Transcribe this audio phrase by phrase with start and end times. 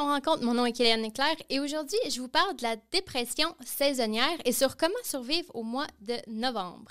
[0.00, 0.42] Rencontre.
[0.42, 4.52] Mon nom est Kéliane Leclerc et aujourd'hui, je vous parle de la dépression saisonnière et
[4.52, 6.90] sur comment survivre au mois de novembre.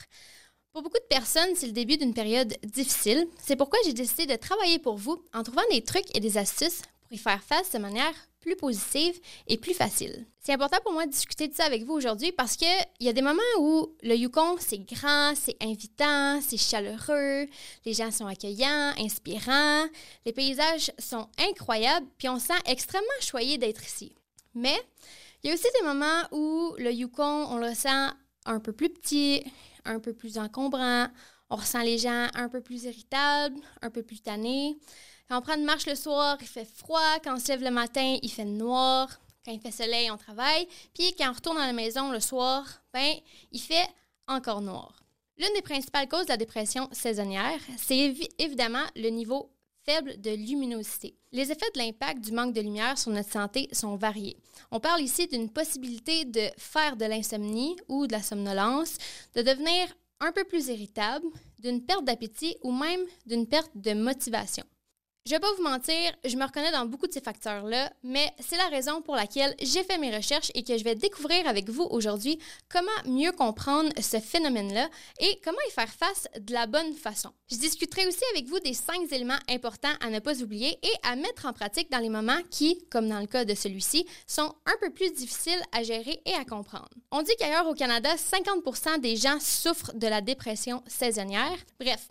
[0.71, 3.27] Pour beaucoup de personnes, c'est le début d'une période difficile.
[3.41, 6.81] C'est pourquoi j'ai décidé de travailler pour vous en trouvant des trucs et des astuces
[7.01, 10.25] pour y faire face de manière plus positive et plus facile.
[10.39, 12.67] C'est important pour moi de discuter de ça avec vous aujourd'hui parce qu'il
[12.99, 17.45] y a des moments où le Yukon, c'est grand, c'est invitant, c'est chaleureux,
[17.85, 19.85] les gens sont accueillants, inspirants,
[20.25, 24.15] les paysages sont incroyables, puis on se sent extrêmement choyé d'être ici.
[24.55, 24.77] Mais
[25.43, 28.09] il y a aussi des moments où le Yukon, on le sent
[28.45, 29.43] un peu plus petit,
[29.85, 31.07] un peu plus encombrant,
[31.51, 34.77] on ressent les gens un peu plus irritables, un peu plus tannés.
[35.31, 37.17] Quand on prend une marche le soir, il fait froid.
[37.23, 39.07] Quand on se lève le matin, il fait noir.
[39.45, 40.67] Quand il fait soleil, on travaille.
[40.93, 43.13] Puis quand on retourne à la maison le soir, ben,
[43.53, 43.87] il fait
[44.27, 45.05] encore noir.
[45.37, 49.49] L'une des principales causes de la dépression saisonnière, c'est évidemment le niveau
[49.85, 51.15] faible de luminosité.
[51.31, 54.35] Les effets de l'impact du manque de lumière sur notre santé sont variés.
[54.69, 58.97] On parle ici d'une possibilité de faire de l'insomnie ou de la somnolence,
[59.33, 59.87] de devenir
[60.19, 61.25] un peu plus irritable,
[61.57, 64.65] d'une perte d'appétit ou même d'une perte de motivation.
[65.27, 68.57] Je vais pas vous mentir, je me reconnais dans beaucoup de ces facteurs-là, mais c'est
[68.57, 71.83] la raison pour laquelle j'ai fait mes recherches et que je vais découvrir avec vous
[71.83, 77.29] aujourd'hui comment mieux comprendre ce phénomène-là et comment y faire face de la bonne façon.
[77.51, 81.15] Je discuterai aussi avec vous des cinq éléments importants à ne pas oublier et à
[81.15, 84.75] mettre en pratique dans les moments qui, comme dans le cas de celui-ci, sont un
[84.81, 86.89] peu plus difficiles à gérer et à comprendre.
[87.11, 91.57] On dit qu'ailleurs au Canada, 50% des gens souffrent de la dépression saisonnière.
[91.79, 92.07] Bref,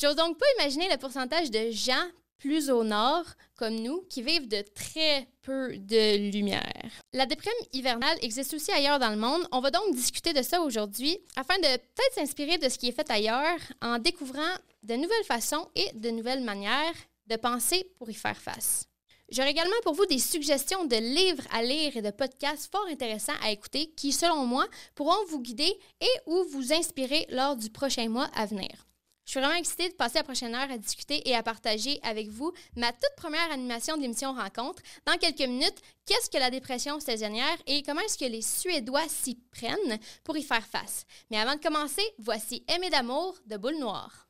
[0.00, 2.06] J'ose donc pas imaginer le pourcentage de gens
[2.38, 3.24] plus au nord,
[3.56, 6.90] comme nous, qui vivent de très peu de lumière.
[7.12, 9.46] La déprime hivernale existe aussi ailleurs dans le monde.
[9.52, 12.92] On va donc discuter de ça aujourd'hui afin de peut-être s'inspirer de ce qui est
[12.92, 16.94] fait ailleurs en découvrant de nouvelles façons et de nouvelles manières
[17.26, 18.88] de penser pour y faire face.
[19.30, 23.34] J'aurai également pour vous des suggestions de livres à lire et de podcasts fort intéressants
[23.42, 28.08] à écouter qui, selon moi, pourront vous guider et ou vous inspirer lors du prochain
[28.08, 28.87] mois à venir.
[29.28, 32.28] Je suis vraiment excitée de passer la prochaine heure à discuter et à partager avec
[32.30, 34.80] vous ma toute première animation de l'émission Rencontre.
[35.04, 39.34] Dans quelques minutes, qu'est-ce que la dépression saisonnière et comment est-ce que les Suédois s'y
[39.52, 41.04] prennent pour y faire face?
[41.30, 44.27] Mais avant de commencer, voici Aimé d'amour de Boule Noire.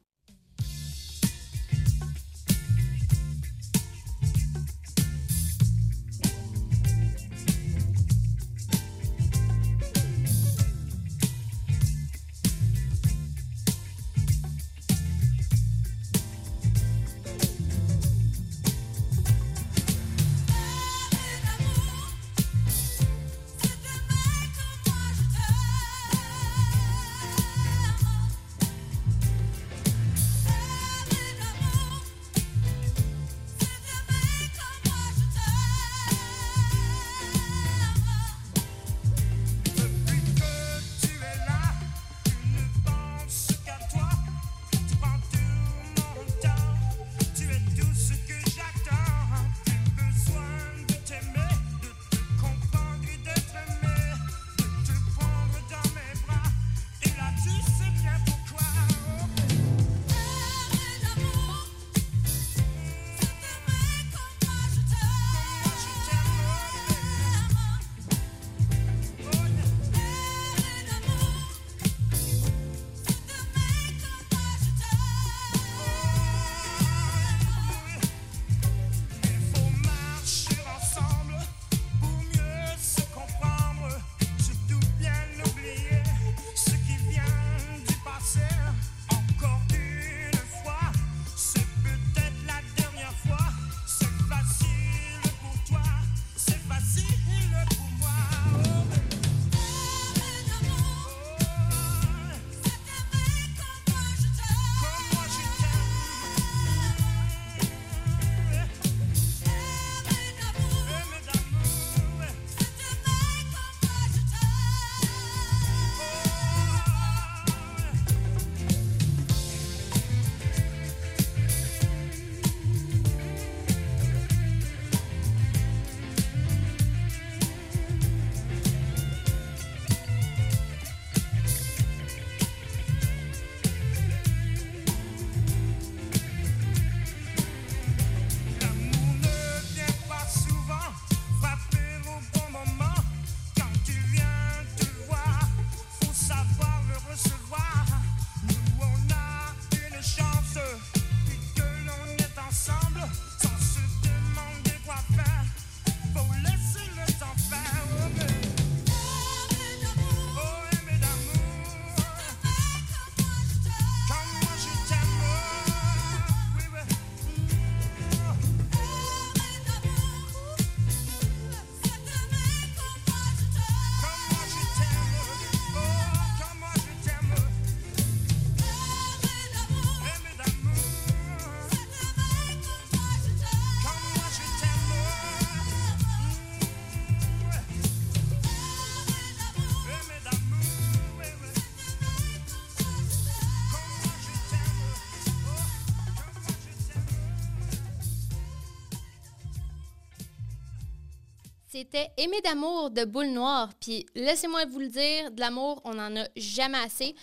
[201.79, 203.73] C'était Aimer d'amour de Boule Noire.
[203.81, 207.15] Puis laissez-moi vous le dire, de l'amour, on n'en a jamais assez.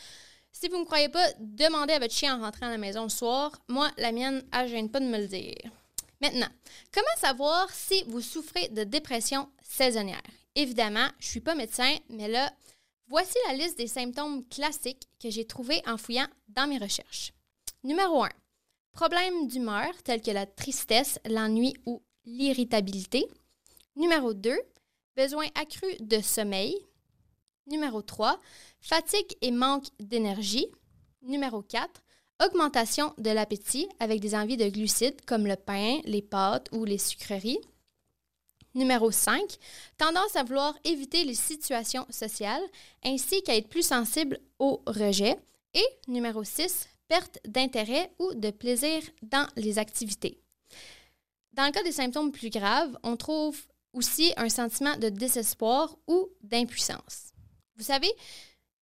[0.49, 3.03] Si vous ne me croyez pas, demandez à votre chien en rentrant à la maison
[3.03, 3.51] le soir.
[3.67, 5.69] Moi, la mienne, elle gêne pas de me le dire.
[6.21, 6.47] Maintenant,
[6.93, 10.21] comment savoir si vous souffrez de dépression saisonnière?
[10.55, 12.49] Évidemment, je ne suis pas médecin, mais là,
[13.09, 17.33] voici la liste des symptômes classiques que j'ai trouvés en fouillant dans mes recherches.
[17.83, 18.29] Numéro 1.
[18.93, 23.27] Problèmes d'humeur tels que la tristesse, l'ennui ou l'irritabilité.
[23.97, 24.53] Numéro 2,
[25.15, 26.75] besoin accru de sommeil.
[27.67, 28.41] Numéro 3,
[28.81, 30.67] fatigue et manque d'énergie.
[31.21, 32.03] Numéro 4,
[32.45, 36.97] augmentation de l'appétit avec des envies de glucides comme le pain, les pâtes ou les
[36.97, 37.61] sucreries.
[38.73, 39.41] Numéro 5,
[39.97, 42.63] tendance à vouloir éviter les situations sociales
[43.05, 45.37] ainsi qu'à être plus sensible au rejet.
[45.73, 50.37] Et numéro 6, perte d'intérêt ou de plaisir dans les activités.
[51.53, 53.57] Dans le cas des symptômes plus graves, on trouve
[53.95, 57.33] aussi un sentiment de désespoir ou d'impuissance.
[57.77, 58.11] Vous savez,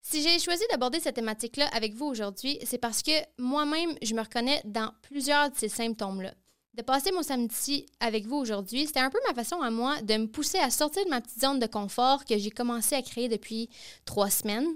[0.02, 4.20] si j'ai choisi d'aborder cette thématique-là avec vous aujourd'hui, c'est parce que moi-même, je me
[4.20, 6.34] reconnais dans plusieurs de ces symptômes-là.
[6.74, 10.14] De passer mon samedi avec vous aujourd'hui, c'était un peu ma façon à moi de
[10.16, 13.28] me pousser à sortir de ma petite zone de confort que j'ai commencé à créer
[13.28, 13.70] depuis
[14.04, 14.66] trois semaines.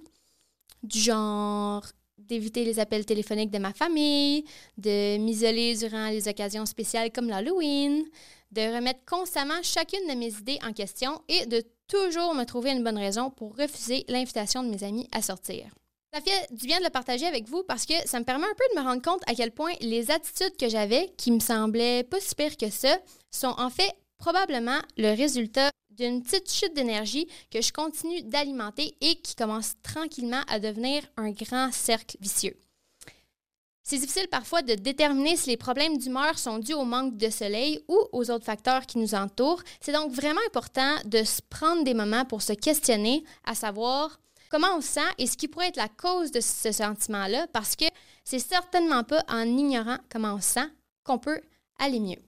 [0.85, 1.85] Du genre
[2.17, 4.45] d'éviter les appels téléphoniques de ma famille,
[4.77, 8.05] de m'isoler durant les occasions spéciales comme l'Halloween,
[8.53, 12.85] de remettre constamment chacune de mes idées en question et de toujours me trouver une
[12.85, 15.67] bonne raison pour refuser l'invitation de mes amis à sortir.
[16.13, 18.55] Ça fait du bien de le partager avec vous parce que ça me permet un
[18.57, 22.03] peu de me rendre compte à quel point les attitudes que j'avais, qui me semblaient
[22.03, 22.99] pas si pires que ça,
[23.31, 29.17] sont en fait probablement le résultat d'une petite chute d'énergie que je continue d'alimenter et
[29.21, 32.57] qui commence tranquillement à devenir un grand cercle vicieux.
[33.91, 37.83] C'est difficile parfois de déterminer si les problèmes d'humeur sont dus au manque de soleil
[37.89, 39.63] ou aux autres facteurs qui nous entourent.
[39.81, 44.21] C'est donc vraiment important de se prendre des moments pour se questionner, à savoir
[44.51, 47.77] comment on se sent et ce qui pourrait être la cause de ce sentiment-là, parce
[47.77, 47.87] que
[48.25, 50.69] c'est certainement pas en ignorant comment on se sent
[51.03, 51.41] qu'on peut
[51.79, 52.28] aller mieux.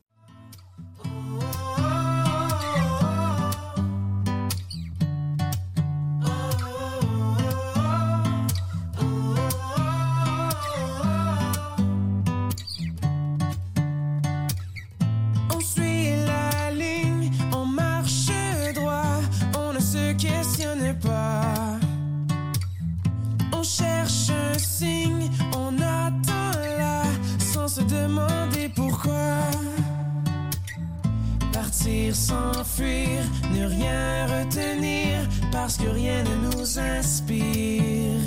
[32.12, 35.18] S'enfuir, ne rien retenir,
[35.52, 38.20] parce que rien ne nous inspire.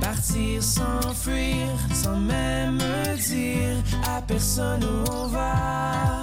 [0.00, 2.78] Partir, s'enfuir, sans même
[3.16, 3.76] dire
[4.08, 6.19] à personne où on va,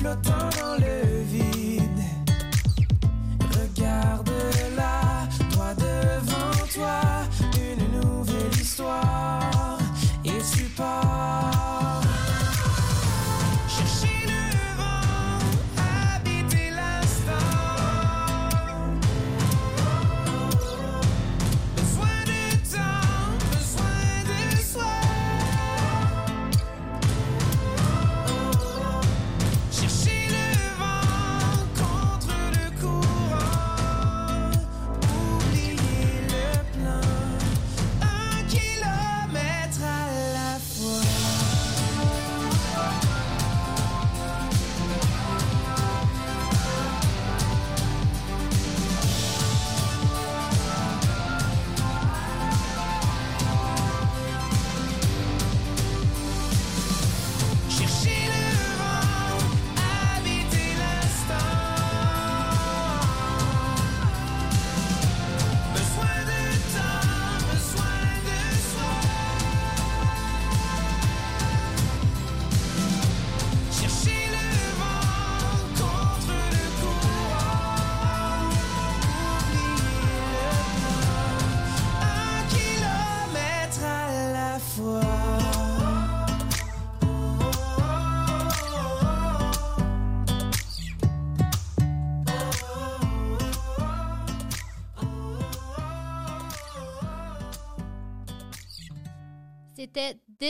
[0.00, 1.09] flottant dans le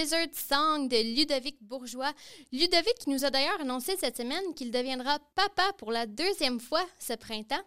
[0.00, 2.14] Desert Song de Ludovic Bourgeois.
[2.52, 7.12] Ludovic nous a d'ailleurs annoncé cette semaine qu'il deviendra papa pour la deuxième fois ce
[7.12, 7.60] printemps.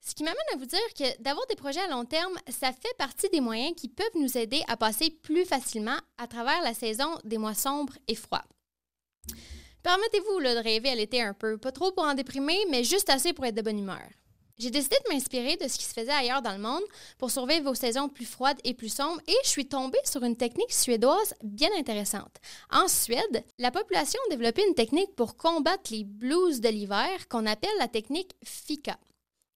[0.00, 2.96] Ce qui m'amène à vous dire que d'avoir des projets à long terme, ça fait
[2.96, 7.18] partie des moyens qui peuvent nous aider à passer plus facilement à travers la saison
[7.24, 8.44] des mois sombres et froids.
[9.82, 13.32] Permettez-vous de rêver à l'été un peu, pas trop pour en déprimer, mais juste assez
[13.32, 14.08] pour être de bonne humeur.
[14.58, 16.82] J'ai décidé de m'inspirer de ce qui se faisait ailleurs dans le monde
[17.16, 20.36] pour survivre vos saisons plus froides et plus sombres et je suis tombée sur une
[20.36, 22.36] technique suédoise bien intéressante.
[22.72, 27.46] En Suède, la population a développé une technique pour combattre les blues de l'hiver qu'on
[27.46, 28.98] appelle la technique FICA.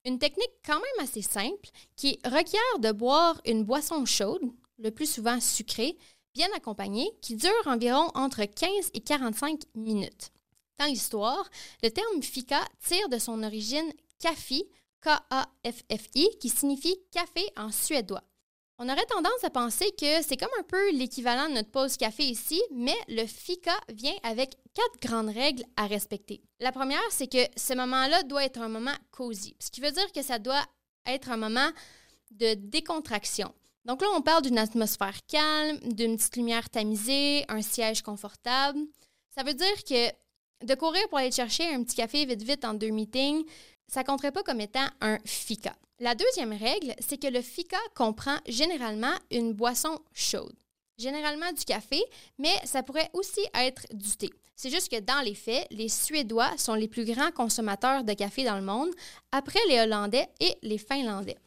[0.04, 5.11] Une technique quand même assez simple qui requiert de boire une boisson chaude, le plus
[5.11, 5.97] souvent sucrée,
[6.32, 10.30] bien accompagnée, qui dure environ entre 15 et 45 minutes.
[10.78, 11.49] Dans l'histoire,
[11.82, 14.64] le terme fika tire de son origine kaffi,
[15.02, 18.23] K-A-F-F-I, qui signifie café en suédois.
[18.78, 22.25] On aurait tendance à penser que c'est comme un peu l'équivalent de notre pause café
[22.25, 26.42] ici, mais le fika vient avec quatre grandes règles à respecter.
[26.59, 30.11] La première, c'est que ce moment-là doit être un moment cosy, ce qui veut dire
[30.12, 30.64] que ça doit
[31.06, 31.71] être un moment
[32.30, 33.52] de décontraction.
[33.85, 38.78] Donc là, on parle d'une atmosphère calme, d'une petite lumière tamisée, un siège confortable.
[39.35, 40.11] Ça veut dire que
[40.66, 43.44] de courir pour aller chercher un petit café vite vite en deux meetings,
[43.89, 45.75] ça compterait pas comme étant un fika.
[45.99, 50.55] La deuxième règle, c'est que le fika comprend généralement une boisson chaude.
[50.99, 52.03] Généralement du café,
[52.39, 54.31] mais ça pourrait aussi être du thé.
[54.57, 58.45] C'est juste que dans les faits, les Suédois sont les plus grands consommateurs de café
[58.45, 58.91] dans le monde,
[59.33, 61.39] après les Hollandais et les Finlandais.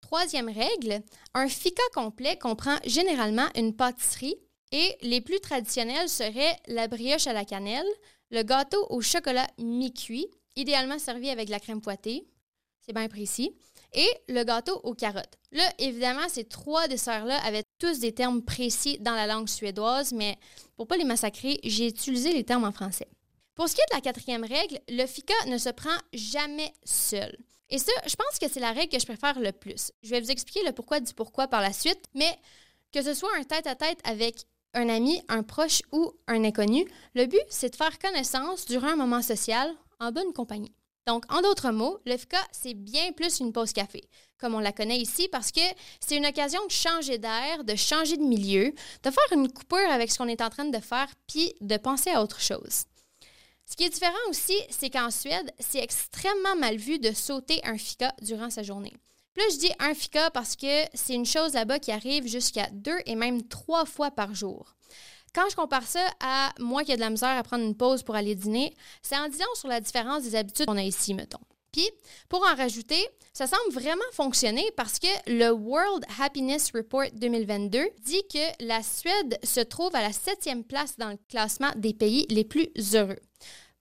[0.00, 1.02] Troisième règle,
[1.34, 4.36] un fika complet comprend généralement une pâtisserie
[4.72, 7.86] et les plus traditionnels seraient la brioche à la cannelle,
[8.30, 12.26] le gâteau au chocolat mi-cuit, idéalement servi avec la crème fouettée,
[12.80, 13.54] c'est bien précis,
[13.92, 15.38] et le gâteau aux carottes.
[15.52, 20.36] Là, évidemment, ces trois desserts-là avaient tous des termes précis dans la langue suédoise, mais
[20.76, 23.08] pour pas les massacrer, j'ai utilisé les termes en français.
[23.54, 27.36] Pour ce qui est de la quatrième règle, le fika ne se prend jamais seul.
[27.70, 29.92] Et ça, je pense que c'est la règle que je préfère le plus.
[30.02, 32.38] Je vais vous expliquer le pourquoi du pourquoi par la suite, mais
[32.92, 37.42] que ce soit un tête-à-tête avec un ami, un proche ou un inconnu, le but,
[37.48, 40.72] c'est de faire connaissance durant un moment social en bonne compagnie.
[41.06, 44.04] Donc, en d'autres mots, le FK, c'est bien plus une pause café,
[44.38, 45.60] comme on la connaît ici, parce que
[46.00, 50.12] c'est une occasion de changer d'air, de changer de milieu, de faire une coupure avec
[50.12, 52.84] ce qu'on est en train de faire, puis de penser à autre chose.
[53.64, 57.78] Ce qui est différent aussi, c'est qu'en Suède, c'est extrêmement mal vu de sauter un
[57.78, 58.94] fika durant sa journée.
[59.36, 62.98] Là, je dis un fika parce que c'est une chose là-bas qui arrive jusqu'à deux
[63.06, 64.74] et même trois fois par jour.
[65.34, 68.02] Quand je compare ça à moi qui ai de la misère à prendre une pause
[68.02, 71.40] pour aller dîner, c'est en disant sur la différence des habitudes qu'on a ici, mettons.
[71.72, 71.88] Puis,
[72.28, 78.22] pour en rajouter, ça semble vraiment fonctionner parce que le World Happiness Report 2022 dit
[78.32, 82.44] que la Suède se trouve à la septième place dans le classement des pays les
[82.44, 83.18] plus heureux.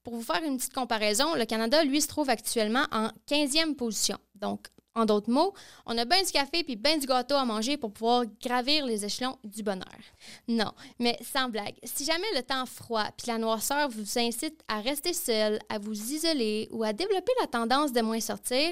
[0.03, 4.17] Pour vous faire une petite comparaison, le Canada, lui, se trouve actuellement en 15e position.
[4.35, 5.53] Donc, en d'autres mots,
[5.85, 9.05] on a bien du café puis bien du gâteau à manger pour pouvoir gravir les
[9.05, 9.85] échelons du bonheur.
[10.47, 14.81] Non, mais sans blague, si jamais le temps froid puis la noirceur vous incite à
[14.81, 18.71] rester seul, à vous isoler ou à développer la tendance de moins sortir,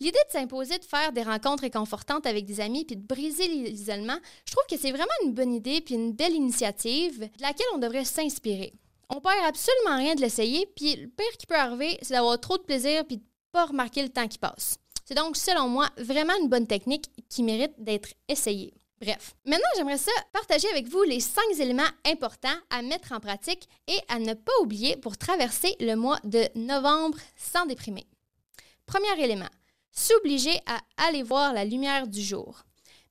[0.00, 4.18] l'idée de s'imposer de faire des rencontres réconfortantes avec des amis puis de briser l'isolement,
[4.44, 7.78] je trouve que c'est vraiment une bonne idée puis une belle initiative de laquelle on
[7.78, 8.72] devrait s'inspirer.
[9.08, 12.58] On perd absolument rien de l'essayer, puis le pire qui peut arriver, c'est d'avoir trop
[12.58, 14.78] de plaisir puis de pas remarquer le temps qui passe.
[15.10, 18.72] C'est donc, selon moi, vraiment une bonne technique qui mérite d'être essayée.
[19.00, 23.68] Bref, maintenant j'aimerais ça partager avec vous les cinq éléments importants à mettre en pratique
[23.88, 28.06] et à ne pas oublier pour traverser le mois de novembre sans déprimer.
[28.86, 29.48] Premier élément,
[29.90, 32.62] s'obliger à aller voir la lumière du jour.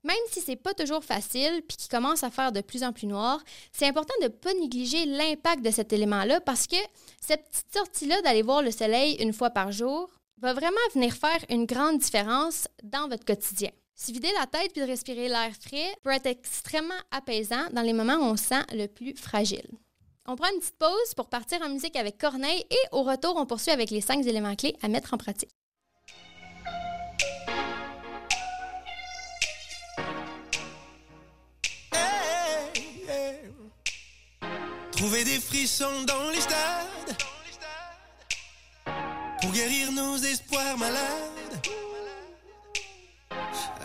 [0.05, 3.07] Même si c'est pas toujours facile puis qu'il commence à faire de plus en plus
[3.07, 6.77] noir, c'est important de ne pas négliger l'impact de cet élément-là parce que
[7.19, 10.09] cette petite sortie-là d'aller voir le soleil une fois par jour
[10.41, 13.71] va vraiment venir faire une grande différence dans votre quotidien.
[13.95, 17.93] Si vider la tête puis de respirer l'air frais peut être extrêmement apaisant dans les
[17.93, 19.67] moments où on se sent le plus fragile.
[20.25, 23.45] On prend une petite pause pour partir en musique avec Corneille et au retour, on
[23.45, 25.49] poursuit avec les cinq éléments clés à mettre en pratique.
[34.91, 37.38] Trouver des frissons dans les stades
[39.41, 41.69] pour guérir nos espoirs malades.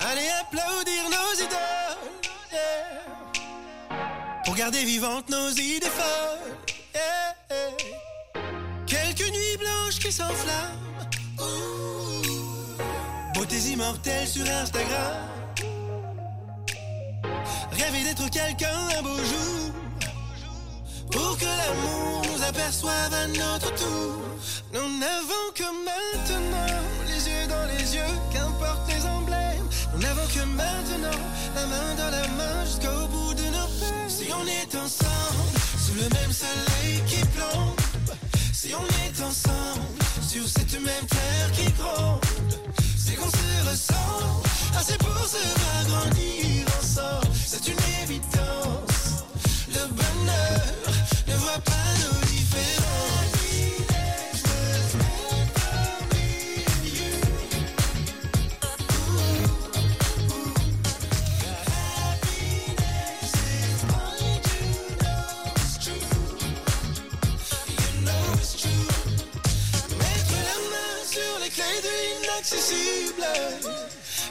[0.00, 2.14] Allez applaudir nos idoles
[4.44, 6.56] pour garder vivantes nos idées folles.
[8.86, 11.08] Quelques nuits blanches qui s'enflamment,
[13.34, 15.28] beautés immortelles sur Instagram.
[17.72, 19.83] Rêver d'être quelqu'un un beau jour.
[21.14, 24.18] Pour que l'amour nous aperçoive à notre tour.
[24.72, 26.74] Nous n'avons que maintenant
[27.06, 29.68] les yeux dans les yeux, qu'importe les emblèmes.
[29.92, 31.20] Nous n'avons que maintenant
[31.54, 34.08] la main dans la main jusqu'au bout de nos peines.
[34.08, 38.10] Si on est ensemble, sous le même soleil qui plombe.
[38.52, 39.86] Si on est ensemble,
[40.20, 42.58] sur cette même terre qui gronde.
[42.98, 44.42] C'est qu'on se ressent,
[44.76, 45.38] assez pour se
[45.80, 47.32] agrandir ensemble.
[47.46, 49.22] C'est une évidence.
[49.68, 50.74] Le bonheur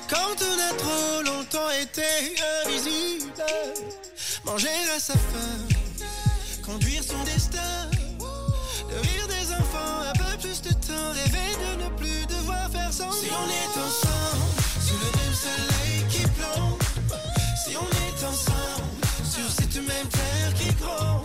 [0.09, 2.03] Quand on a trop longtemps été
[2.65, 3.43] invisible.
[4.45, 5.72] Manger à sa faim,
[6.65, 7.89] conduire son destin.
[8.89, 11.11] Le rire des enfants, un peu plus de temps.
[11.13, 13.13] Rêver de ne plus devoir faire semblant.
[13.13, 16.79] Si on est ensemble, sous le même soleil qui plombe.
[17.65, 21.22] Si on est ensemble, sur cette même terre qui gronde.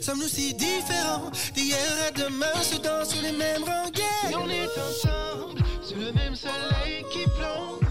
[0.00, 1.76] Sommes-nous si différents D'hier
[2.08, 4.28] à demain se dansent sur les mêmes rengaines.
[4.28, 7.84] Si on est ensemble Sous le même soleil qui plombe.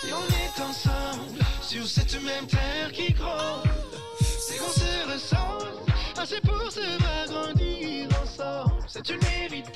[0.00, 3.68] Si on est ensemble Sur cette même terre qui gronde.
[4.20, 5.66] C'est qu'on se ressemble
[6.16, 6.80] Assez pour se
[7.24, 8.82] agrandir ensemble.
[8.88, 9.75] C'est une évidence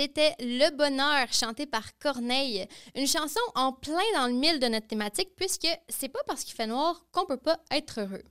[0.00, 2.66] C'était Le Bonheur, chanté par Corneille.
[2.94, 6.54] Une chanson en plein dans le mille de notre thématique, puisque c'est pas parce qu'il
[6.54, 8.22] fait noir qu'on peut pas être heureux.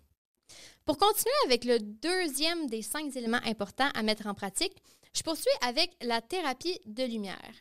[0.84, 4.82] Pour continuer avec le deuxième des cinq éléments importants à mettre en pratique,
[5.15, 7.53] je poursuis avec la thérapie de lumière.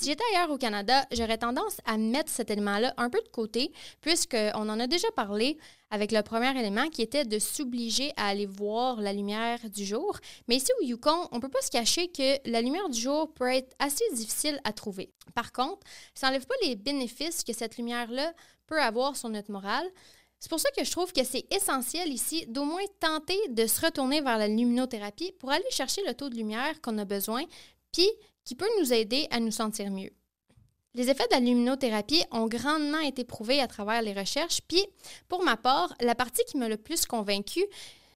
[0.00, 3.70] Si j'étais ailleurs au Canada, j'aurais tendance à mettre cet élément-là un peu de côté,
[4.00, 5.58] puisqu'on en a déjà parlé
[5.90, 10.18] avec le premier élément qui était de s'obliger à aller voir la lumière du jour.
[10.48, 13.30] Mais ici au Yukon, on ne peut pas se cacher que la lumière du jour
[13.34, 15.12] peut être assez difficile à trouver.
[15.34, 18.32] Par contre, ça n'enlève pas les bénéfices que cette lumière-là
[18.68, 19.86] peut avoir sur notre morale.
[20.38, 23.84] C'est pour ça que je trouve que c'est essentiel ici d'au moins tenter de se
[23.84, 27.44] retourner vers la luminothérapie pour aller chercher le taux de lumière qu'on a besoin,
[27.92, 28.08] puis
[28.50, 30.10] qui peut nous aider à nous sentir mieux.
[30.94, 34.84] Les effets de la luminothérapie ont grandement été prouvés à travers les recherches, puis
[35.28, 37.64] pour ma part, la partie qui m'a le plus convaincue,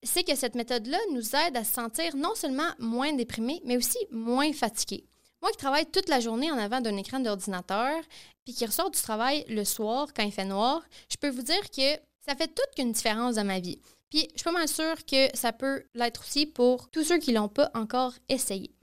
[0.03, 3.97] c'est que cette méthode-là nous aide à se sentir non seulement moins déprimé, mais aussi
[4.11, 5.05] moins fatigué.
[5.41, 7.95] Moi qui travaille toute la journée en avant d'un écran d'ordinateur,
[8.43, 11.69] puis qui ressort du travail le soir quand il fait noir, je peux vous dire
[11.69, 11.95] que
[12.27, 13.79] ça fait toute qu'une différence dans ma vie.
[14.09, 17.31] Puis je suis pas mal sûre que ça peut l'être aussi pour tous ceux qui
[17.31, 18.74] l'ont pas encore essayé.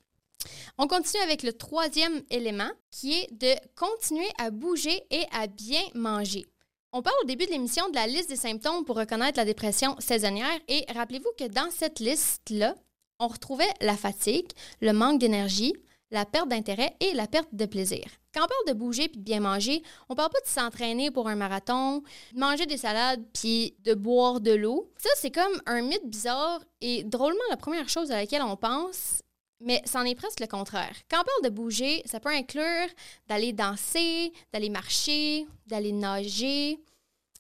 [0.79, 5.83] On continue avec le troisième élément qui est de continuer à bouger et à bien
[5.95, 6.47] manger.
[6.93, 9.97] On parle au début de l'émission de la liste des symptômes pour reconnaître la dépression
[9.99, 12.75] saisonnière et rappelez-vous que dans cette liste-là,
[13.19, 14.51] on retrouvait la fatigue,
[14.81, 15.75] le manque d'énergie,
[16.11, 18.05] la perte d'intérêt et la perte de plaisir.
[18.35, 21.29] Quand on parle de bouger puis de bien manger, on parle pas de s'entraîner pour
[21.29, 22.03] un marathon,
[22.35, 24.91] de manger des salades puis de boire de l'eau.
[24.97, 29.23] Ça, c'est comme un mythe bizarre et drôlement la première chose à laquelle on pense,
[29.65, 30.95] mais c'en est presque le contraire.
[31.11, 32.89] Quand on parle de bouger, ça peut inclure
[33.29, 36.79] d'aller danser, d'aller marcher, d'aller nager,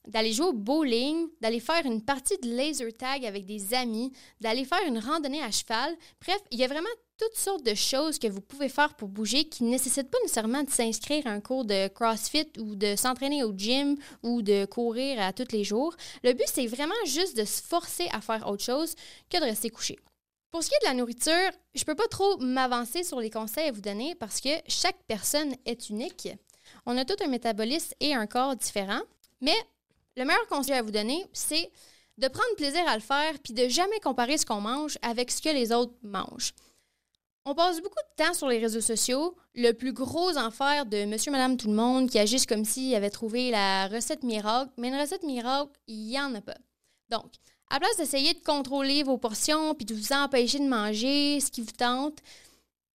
[0.08, 4.64] d'aller jouer au bowling, d'aller faire une partie de laser tag avec des amis, d'aller
[4.64, 5.96] faire une randonnée à cheval.
[6.20, 9.44] Bref, il y a vraiment toutes sortes de choses que vous pouvez faire pour bouger
[9.44, 13.44] qui ne nécessitent pas nécessairement de s'inscrire à un cours de CrossFit ou de s'entraîner
[13.44, 15.94] au gym ou de courir à tous les jours.
[16.24, 18.94] Le but, c'est vraiment juste de se forcer à faire autre chose
[19.30, 19.98] que de rester couché.
[20.52, 23.30] Pour ce qui est de la nourriture, je ne peux pas trop m'avancer sur les
[23.30, 26.28] conseils à vous donner parce que chaque personne est unique.
[26.84, 29.00] On a tout un métabolisme et un corps différents,
[29.40, 29.56] mais
[30.14, 31.70] le meilleur conseil à vous donner, c'est
[32.18, 35.40] de prendre plaisir à le faire puis de jamais comparer ce qu'on mange avec ce
[35.40, 36.52] que les autres mangent.
[37.46, 39.34] On passe beaucoup de temps sur les réseaux sociaux.
[39.54, 43.08] Le plus gros enfer de monsieur, madame, tout le monde qui agissent comme s'ils avaient
[43.08, 44.70] trouvé la recette miracle.
[44.76, 46.58] Mais une recette miracle, il n'y en a pas.
[47.08, 47.32] Donc,
[47.72, 51.62] à place d'essayer de contrôler vos portions puis de vous empêcher de manger ce qui
[51.62, 52.18] vous tente,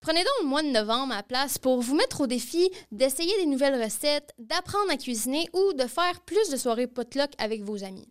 [0.02, 3.46] prenez donc le mois de novembre à place pour vous mettre au défi d'essayer des
[3.46, 8.06] nouvelles recettes, d'apprendre à cuisiner ou de faire plus de soirées potluck avec vos amis.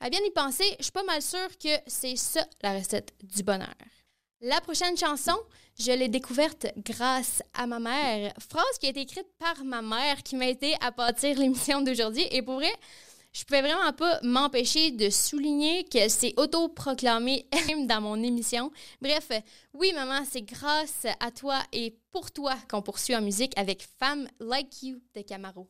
[0.00, 3.42] À bien y penser, je suis pas mal sûre que c'est ça la recette du
[3.42, 3.74] bonheur.
[4.42, 5.36] La prochaine chanson,
[5.78, 8.34] je l'ai découverte grâce à ma mère.
[8.38, 12.26] Phrase qui a été écrite par ma mère qui m'a aidé à bâtir l'émission d'aujourd'hui.
[12.32, 12.72] Et pour vrai,
[13.32, 18.70] je pouvais vraiment pas m'empêcher de souligner que c'est autoproclamé même dans mon émission.
[19.00, 19.30] Bref,
[19.72, 24.28] oui, maman, c'est grâce à toi et pour toi qu'on poursuit en musique avec Femme
[24.38, 25.68] Like You de Camaro.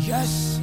[0.00, 0.60] Yes.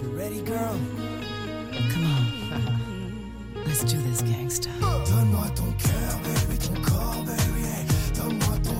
[0.00, 0.97] you ready, girl?
[3.80, 4.70] Let's do this, gangsta.
[4.80, 7.64] Donne-moi ton cœur, baby, ton corps, baby.
[8.16, 8.77] Donne-moi ton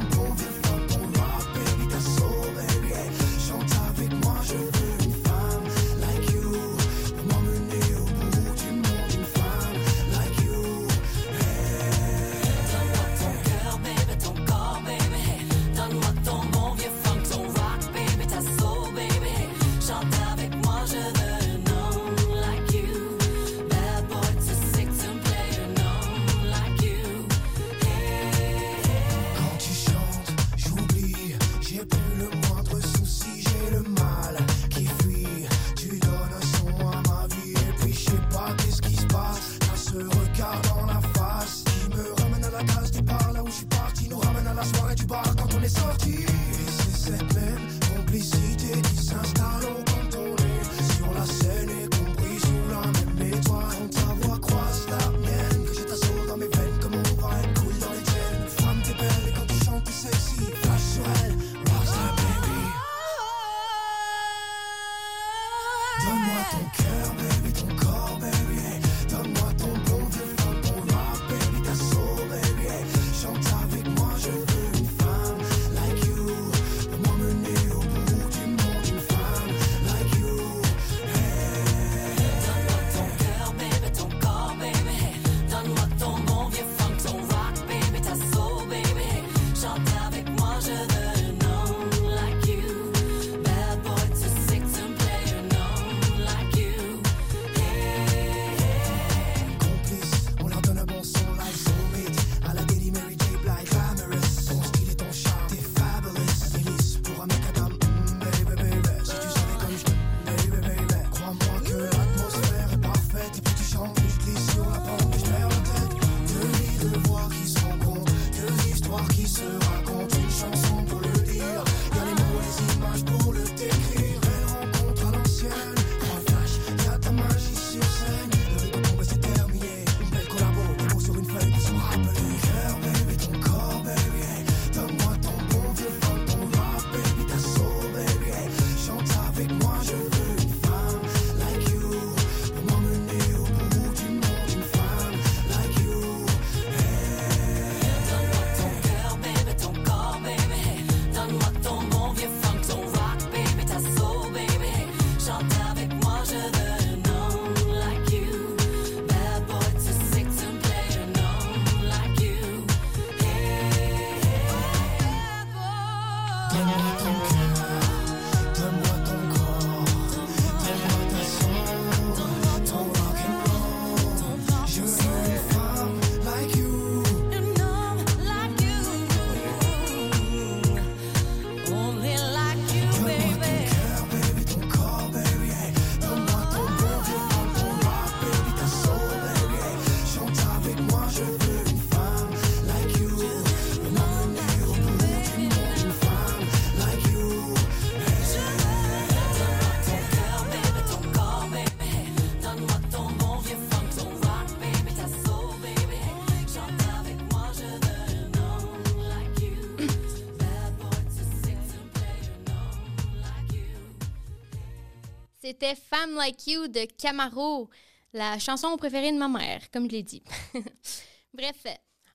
[215.61, 217.69] C'était Femme Like You de Camaro,
[218.13, 220.23] la chanson préférée de ma mère, comme je l'ai dit.
[221.35, 221.65] Bref,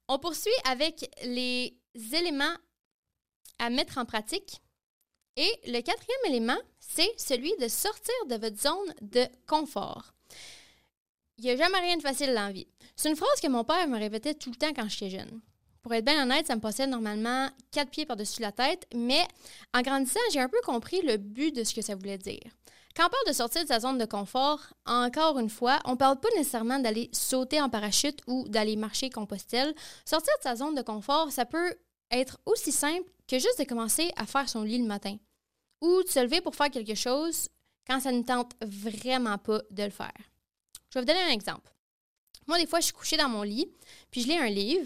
[0.07, 1.77] on poursuit avec les
[2.13, 2.55] éléments
[3.59, 4.61] à mettre en pratique.
[5.35, 10.13] Et le quatrième élément, c'est celui de sortir de votre zone de confort.
[11.37, 12.67] Il n'y a jamais rien de facile dans la vie.
[12.95, 15.41] C'est une phrase que mon père me répétait tout le temps quand j'étais jeune.
[15.81, 19.27] Pour être bien honnête, ça me passait normalement quatre pieds par-dessus la tête, mais
[19.73, 22.49] en grandissant, j'ai un peu compris le but de ce que ça voulait dire.
[22.95, 25.97] Quand on parle de sortir de sa zone de confort, encore une fois, on ne
[25.97, 29.73] parle pas nécessairement d'aller sauter en parachute ou d'aller marcher compostelle.
[30.05, 31.73] Sortir de sa zone de confort, ça peut
[32.11, 35.17] être aussi simple que juste de commencer à faire son lit le matin
[35.81, 37.49] ou de se lever pour faire quelque chose
[37.87, 40.13] quand ça ne tente vraiment pas de le faire.
[40.89, 41.73] Je vais vous donner un exemple.
[42.47, 43.67] Moi, des fois, je suis couchée dans mon lit,
[44.11, 44.85] puis je lis un livre.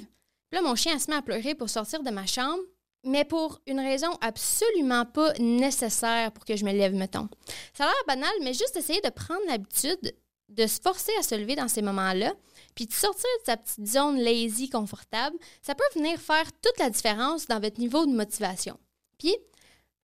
[0.49, 2.63] Puis là, mon chien se met à pleurer pour sortir de ma chambre,
[3.03, 7.29] mais pour une raison absolument pas nécessaire pour que je me lève, mettons.
[7.73, 10.13] Ça a l'air banal, mais juste essayer de prendre l'habitude
[10.49, 12.33] de se forcer à se lever dans ces moments-là,
[12.73, 16.89] puis de sortir de sa petite zone lazy, confortable, ça peut venir faire toute la
[16.89, 18.79] différence dans votre niveau de motivation.
[19.17, 19.35] Puis,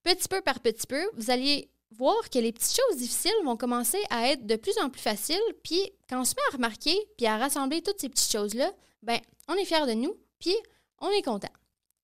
[0.03, 4.01] petit peu par petit peu, vous allez voir que les petites choses difficiles vont commencer
[4.09, 7.27] à être de plus en plus faciles, puis quand on se met à remarquer, puis
[7.27, 8.71] à rassembler toutes ces petites choses-là,
[9.03, 10.55] ben on est fiers de nous, puis
[10.99, 11.51] on est content.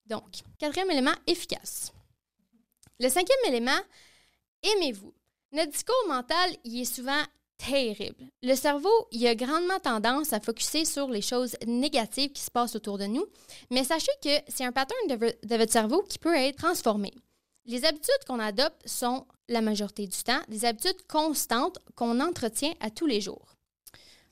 [0.10, 1.94] Donc, quatrième élément, efficace.
[3.00, 3.80] Le cinquième élément,
[4.64, 5.14] aimez-vous.
[5.52, 7.24] Notre discours mental, il est souvent
[7.58, 8.26] terrible.
[8.42, 12.76] Le cerveau, il a grandement tendance à focuser sur les choses négatives qui se passent
[12.76, 13.26] autour de nous,
[13.70, 17.14] mais sachez que c'est un pattern de, de votre cerveau qui peut être transformé.
[17.66, 22.90] Les habitudes qu'on adopte sont, la majorité du temps, des habitudes constantes qu'on entretient à
[22.90, 23.56] tous les jours.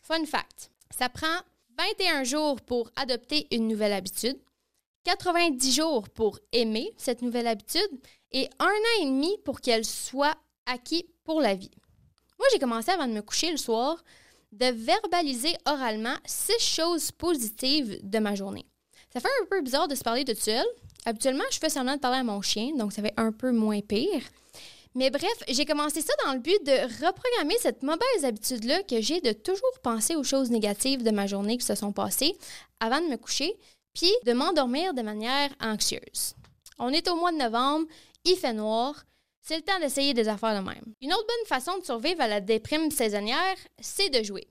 [0.02, 1.42] Fun fact, ça prend
[1.78, 4.38] 21 jours pour adopter une nouvelle habitude,
[5.08, 7.90] 90 jours pour aimer cette nouvelle habitude
[8.34, 11.72] et un an et demi pour qu'elle soit acquise pour la vie.
[12.38, 14.04] Moi, j'ai commencé avant de me coucher le soir
[14.52, 18.66] de verbaliser oralement six choses positives de ma journée.
[19.14, 20.66] Ça fait un peu bizarre de se parler de seul.
[21.06, 23.80] Habituellement, je fais semblant de parler à mon chien, donc ça fait un peu moins
[23.80, 24.24] pire.
[24.94, 29.22] Mais bref, j'ai commencé ça dans le but de reprogrammer cette mauvaise habitude-là que j'ai
[29.22, 32.36] de toujours penser aux choses négatives de ma journée qui se sont passées
[32.82, 33.56] avant de me coucher,
[34.26, 36.36] de m'endormir de manière anxieuse.
[36.80, 37.88] On est au mois de novembre,
[38.24, 39.04] il fait noir,
[39.42, 40.94] c'est le temps d'essayer des affaires de même.
[41.02, 44.48] Une autre bonne façon de survivre à la déprime saisonnière, c'est de jouer.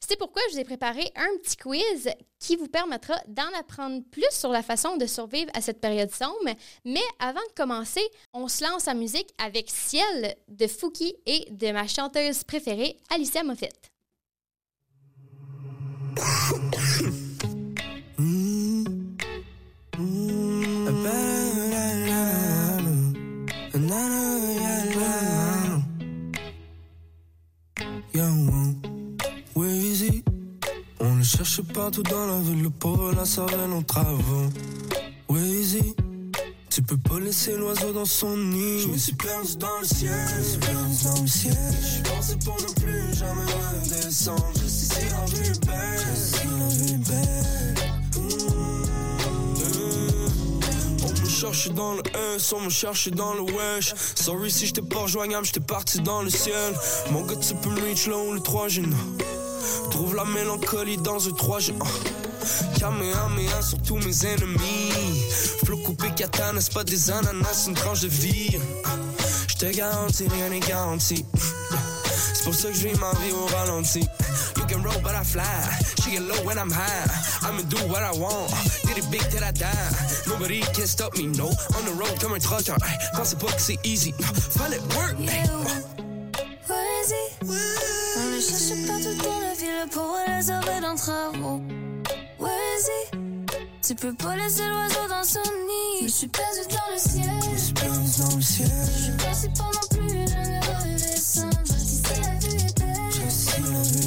[0.00, 4.30] C'est pourquoi je vous ai préparé un petit quiz qui vous permettra d'en apprendre plus
[4.30, 6.54] sur la façon de survivre à cette période sombre.
[6.84, 11.72] Mais avant de commencer, on se lance en musique avec Ciel de Fouki et de
[11.72, 13.90] ma chanteuse préférée, Alicia Moffett.
[20.00, 20.04] On
[31.16, 34.48] le cherche partout dans la ville, le pauvre la savane en travaux.
[35.28, 35.96] Weezy,
[36.70, 38.80] tu peux pas laisser l'oiseau dans son nid.
[38.82, 41.56] Je me suis perdu dans le ciel, je me suis perdu dans le ciel.
[41.82, 43.46] Je pensais pour ne plus jamais
[43.90, 44.52] redescendre.
[44.54, 47.77] Je sais si la vie belle, je sais si la vie belle.
[51.38, 52.02] Cherche dans le
[52.34, 53.94] S, on me cherche dans le wesh.
[54.16, 56.74] Sorry si j'étais pas rejoignable, j'étais parti dans le ciel.
[57.12, 58.82] Mon gars, tu peux me reach là où le 3 G.
[59.92, 61.74] Trouve la mélancolie dans un 3 G.
[62.80, 65.22] Kamehameha sur tous mes ennemis.
[65.64, 68.58] Flow coupé katana, c'est pas des ananas, une tranche de vie.
[69.46, 71.24] J'te garantis, rien n'est garanti.
[72.34, 74.04] C'est pour ça que je vis ma vie au ralenti.
[74.68, 75.44] Can roll, but I fly.
[76.02, 77.08] She get low when I'm high.
[77.42, 78.52] I'ma do what I want.
[78.84, 79.90] Did it big till I die?
[80.26, 81.46] Nobody can stop me, no.
[81.76, 82.38] On the road comme un.
[82.38, 84.12] Hey, pensez pas que c'est easy.
[84.50, 85.16] Fallait work.
[86.66, 91.62] Poésie, on le cherche partout dans la ville pour les arrêts d'un travaux.
[92.36, 93.08] Poésie,
[93.82, 96.02] tu peux pas laisser l'oiseau dans son nid.
[96.02, 97.30] Je suis perdu dans le ciel.
[97.54, 98.70] Je suis perdu dans le ciel.
[98.96, 100.27] Je suis passé pendant plus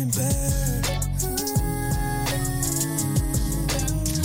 [0.01, 0.81] est belle.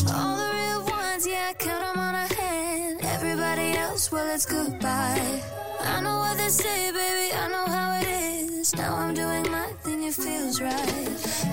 [0.09, 3.01] All the real ones, yeah, I count 'em on a hand.
[3.15, 5.43] Everybody else, well, it's goodbye.
[5.95, 8.16] I know what they say, baby, I know how it is.
[8.75, 11.09] Now I'm doing my thing, it feels right.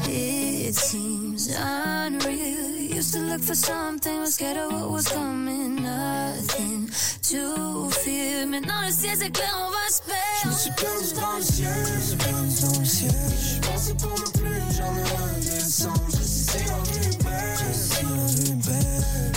[0.08, 2.78] It seems unreal.
[2.95, 5.76] used to look for something, was scared of what was coming.
[5.84, 6.89] Nothing
[7.30, 8.47] to fear.
[8.47, 10.02] Maintenant le ciel c'est clair, on va se
[10.41, 10.60] Je me perdre.
[10.60, 13.15] suis perdu dans le ciel, je suis perdu dans le ciel.
[13.45, 15.99] Je pensais pour ne plus jamais redescendre.
[16.10, 19.34] Je vie est belle, je vie est belle.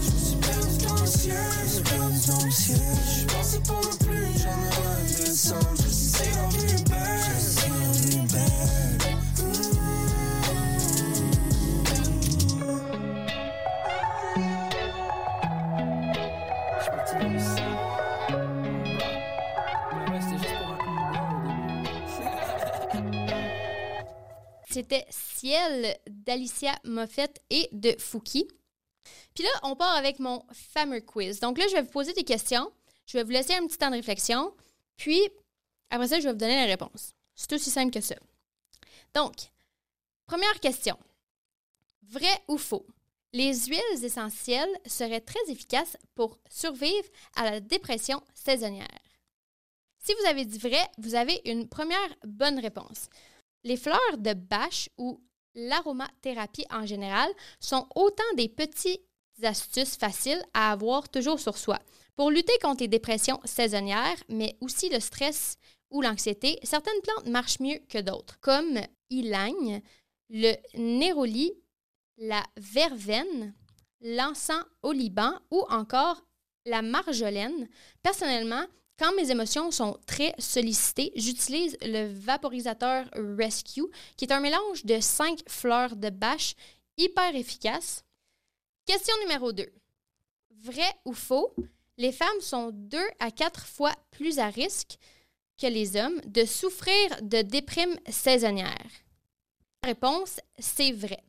[0.00, 3.05] Je suis perdu dans le ciel, je suis perdu dans le ciel.
[5.36, 5.52] C'était
[25.10, 28.48] Ciel d'Alicia Moffett et de Fouki.
[29.34, 31.40] Puis là, on part avec mon fameux quiz.
[31.40, 32.72] Donc là, je vais vous poser des questions.
[33.06, 34.54] Je vais vous laisser un petit temps de réflexion.
[34.96, 35.20] Puis,
[35.90, 37.14] après ça, je vais vous donner la réponse.
[37.34, 38.16] C'est aussi simple que ça.
[39.14, 39.34] Donc,
[40.26, 40.98] première question.
[42.02, 42.86] Vrai ou faux?
[43.32, 48.88] Les huiles essentielles seraient très efficaces pour survivre à la dépression saisonnière.
[49.98, 53.08] Si vous avez dit vrai, vous avez une première bonne réponse.
[53.64, 55.20] Les fleurs de bâche ou
[55.54, 57.28] l'aromathérapie en général
[57.58, 59.02] sont autant des petites
[59.42, 61.78] astuces faciles à avoir toujours sur soi.
[62.16, 65.58] Pour lutter contre les dépressions saisonnières, mais aussi le stress
[65.90, 69.82] ou l'anxiété, certaines plantes marchent mieux que d'autres, comme ylang,
[70.30, 71.52] le néroli,
[72.16, 73.54] la verveine,
[74.00, 76.22] l'encens au Liban ou encore
[76.64, 77.68] la marjolaine.
[78.02, 78.64] Personnellement,
[78.98, 85.00] quand mes émotions sont très sollicitées, j'utilise le vaporisateur Rescue, qui est un mélange de
[85.00, 86.54] cinq fleurs de bâche
[86.96, 88.04] hyper efficace.
[88.86, 89.70] Question numéro 2.
[90.62, 91.54] Vrai ou faux?
[91.98, 94.98] Les femmes sont deux à quatre fois plus à risque
[95.58, 98.90] que les hommes de souffrir de déprime saisonnière.
[99.82, 101.22] La réponse, c'est vrai.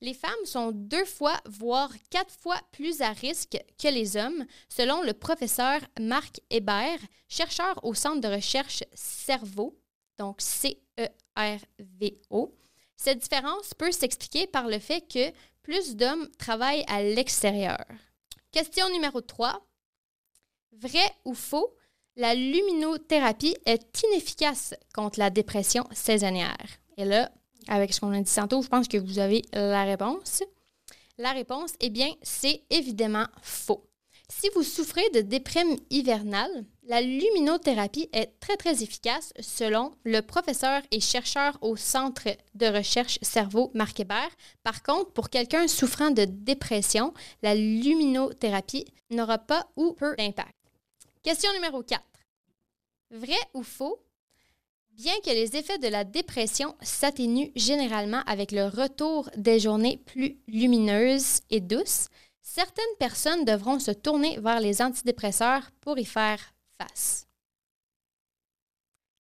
[0.00, 5.02] Les femmes sont deux fois, voire quatre fois plus à risque que les hommes, selon
[5.02, 9.76] le professeur Marc Hébert, chercheur au Centre de recherche Cerveau,
[10.16, 11.14] donc C-E-R-V-O.
[12.96, 17.84] Cette différence peut s'expliquer par le fait que plus d'hommes travaillent à l'extérieur.
[18.52, 19.67] Question numéro 3.
[20.80, 21.74] Vrai ou faux?
[22.16, 26.66] La luminothérapie est inefficace contre la dépression saisonnière.
[26.96, 27.30] Et là,
[27.68, 30.42] avec ce qu'on a dit tantôt, je pense que vous avez la réponse.
[31.16, 33.84] La réponse, eh bien, c'est évidemment faux.
[34.30, 40.82] Si vous souffrez de déprime hivernale, la luminothérapie est très, très efficace selon le professeur
[40.90, 44.02] et chercheur au Centre de recherche cerveau Marc.
[44.62, 50.57] Par contre, pour quelqu'un souffrant de dépression, la luminothérapie n'aura pas ou peu d'impact.
[51.28, 52.02] Question numéro 4.
[53.10, 54.02] Vrai ou faux?
[54.92, 60.38] Bien que les effets de la dépression s'atténuent généralement avec le retour des journées plus
[60.48, 62.08] lumineuses et douces,
[62.40, 66.40] certaines personnes devront se tourner vers les antidépresseurs pour y faire
[66.78, 67.26] face.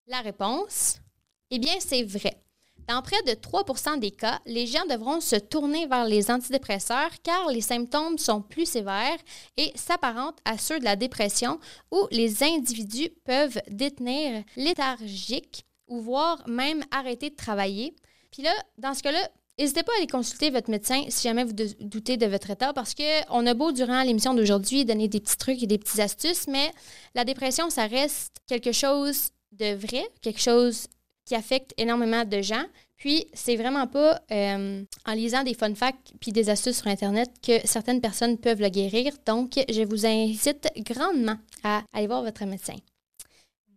[0.05, 1.01] La réponse?
[1.49, 2.41] Eh bien, c'est vrai.
[2.87, 7.49] Dans près de 3% des cas, les gens devront se tourner vers les antidépresseurs car
[7.49, 9.17] les symptômes sont plus sévères
[9.57, 11.59] et s'apparentent à ceux de la dépression
[11.91, 17.93] où les individus peuvent détenir léthargiques ou voire même arrêter de travailler.
[18.31, 19.29] Puis là, dans ce cas-là,
[19.59, 22.95] n'hésitez pas à aller consulter votre médecin si jamais vous doutez de votre état parce
[22.95, 26.71] qu'on a beau, durant l'émission d'aujourd'hui, donner des petits trucs et des petites astuces, mais
[27.15, 30.87] la dépression, ça reste quelque chose de vrai, quelque chose
[31.27, 32.63] qui affecte énormément de gens.
[32.95, 37.29] Puis, c'est vraiment pas euh, en lisant des fun facts puis des astuces sur Internet
[37.45, 39.11] que certaines personnes peuvent le guérir.
[39.25, 42.75] Donc, je vous incite grandement à aller voir votre médecin.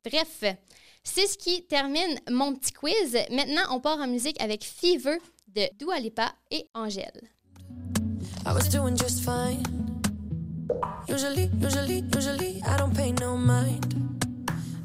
[0.04, 0.44] Bref,
[1.02, 3.18] c'est ce qui termine mon petit quiz.
[3.30, 7.20] Maintenant, on part en musique avec Fever de Dua Lipa et Angèle.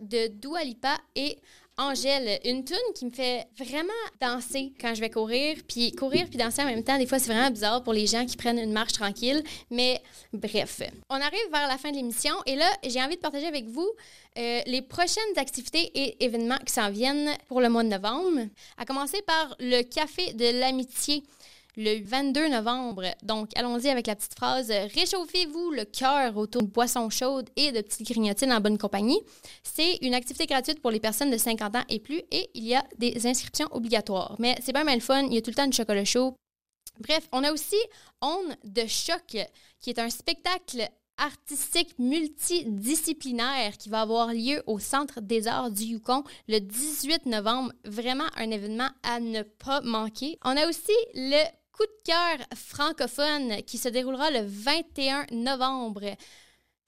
[0.00, 1.36] De Dua Lipa et
[1.76, 5.56] Angèle, une tune qui me fait vraiment danser quand je vais courir.
[5.68, 8.24] Puis courir puis danser en même temps, des fois, c'est vraiment bizarre pour les gens
[8.24, 9.42] qui prennent une marche tranquille.
[9.70, 10.00] Mais
[10.32, 10.80] bref,
[11.10, 13.88] on arrive vers la fin de l'émission et là, j'ai envie de partager avec vous
[14.38, 18.46] euh, les prochaines activités et événements qui s'en viennent pour le mois de novembre.
[18.78, 21.22] À commencer par le Café de l'Amitié
[21.76, 23.04] le 22 novembre.
[23.22, 27.80] Donc, allons-y avec la petite phrase Réchauffez-vous le cœur autour de boissons chaudes et de
[27.80, 29.20] petites grignotines en bonne compagnie.
[29.62, 32.74] C'est une activité gratuite pour les personnes de 50 ans et plus et il y
[32.74, 34.36] a des inscriptions obligatoires.
[34.38, 36.34] Mais c'est pas mal fun, il y a tout le temps du chocolat chaud.
[37.00, 37.78] Bref, on a aussi
[38.20, 39.36] On de choc,
[39.80, 45.84] qui est un spectacle artistique multidisciplinaire qui va avoir lieu au Centre des arts du
[45.84, 47.72] Yukon le 18 novembre.
[47.84, 50.38] Vraiment un événement à ne pas manquer.
[50.44, 56.16] On a aussi le coup de cœur francophone qui se déroulera le 21 novembre.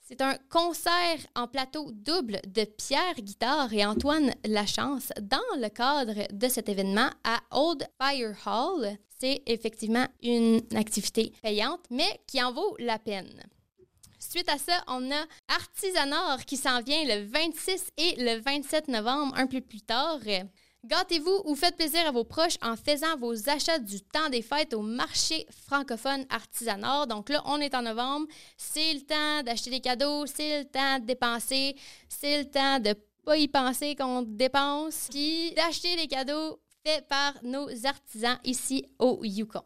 [0.01, 6.26] C'est un concert en plateau double de Pierre Guitare et Antoine Lachance dans le cadre
[6.33, 8.97] de cet événement à Old Fire Hall.
[9.18, 13.43] C'est effectivement une activité payante, mais qui en vaut la peine.
[14.18, 19.35] Suite à ça, on a Artisanor qui s'en vient le 26 et le 27 novembre,
[19.37, 20.20] un peu plus tard.
[20.85, 24.74] Gâtez-vous ou faites plaisir à vos proches en faisant vos achats du temps des fêtes
[24.74, 27.07] au marché francophone Artisanor.
[27.07, 28.26] Donc là, on est en novembre.
[28.57, 31.76] C'est le temps d'acheter des cadeaux, c'est le temps de dépenser,
[32.09, 37.35] c'est le temps de pas y penser qu'on dépense, puis d'acheter des cadeaux faits par
[37.45, 39.62] nos artisans ici au Yukon.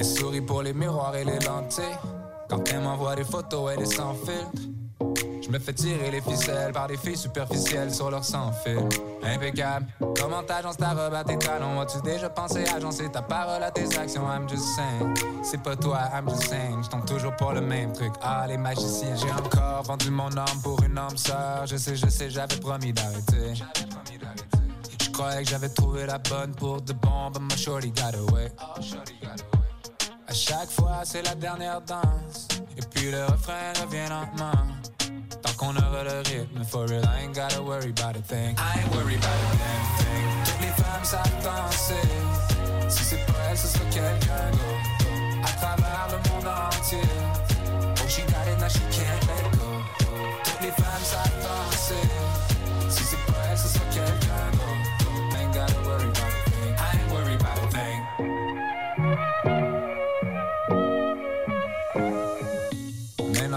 [0.00, 1.84] Elle sourit pour les miroirs et les lentilles.
[2.48, 4.62] Quand elle m'envoie des photos, elle est sans filtre.
[5.42, 8.78] Je me fais tirer les ficelles par des filles superficielles sur leur sans fil.
[9.22, 9.86] Impeccable.
[10.18, 11.82] Comment t'agences ta robe à tes talons?
[11.82, 14.22] As-tu déjà pensé agencer ta parole à tes actions?
[14.26, 15.14] I'm just saying.
[15.42, 16.82] C'est pas toi, I'm just saying.
[16.82, 18.14] J'tombe toujours pour le même truc.
[18.22, 19.14] Ah, les magiciens.
[19.16, 21.66] J'ai encore vendu mon âme pour une âme sœur.
[21.66, 23.52] Je sais, je sais, j'avais promis d'arrêter.
[24.98, 28.50] Je croyais que j'avais trouvé la bonne pour de bon, but my shorty got away.
[30.30, 32.46] À chaque fois, c'est la dernière danse.
[32.76, 34.62] Et puis le refrain revient lentement.
[35.42, 38.54] Tant qu'on aura le rythme, for real, I ain't gotta worry about a thing.
[38.56, 40.44] I ain't worried about a damn thing.
[40.44, 42.88] Toutes les femmes savent danser.
[42.88, 44.90] Si c'est pas elle, ce sera quelqu'un d'autre.
[45.42, 46.98] À travers le monde entier.
[47.98, 49.29] Oh, she got it, now she can't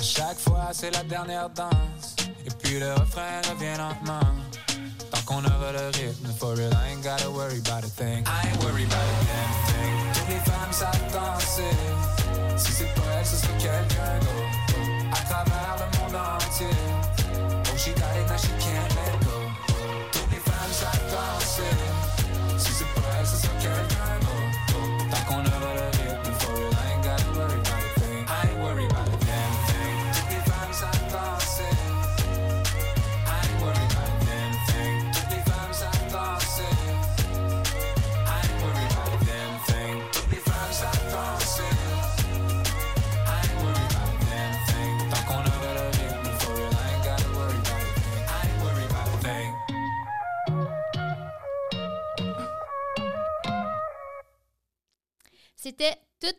[0.00, 2.16] À chaque fois, c'est la dernière danse.
[2.46, 4.32] Et puis le refrain revient lentement.
[5.10, 8.24] Tant qu'on aura le rythme, for real, I ain't gotta worry about a thing.
[8.24, 10.14] I ain't worried about a damn thing.
[10.14, 11.76] Toutes les femmes savent danser.
[12.56, 15.12] Si c'est pas elle, ce sera quelqu'un d'autre.
[15.12, 16.74] À travers le monde entier.
[17.70, 19.29] Oh, she got it, now she can't let go.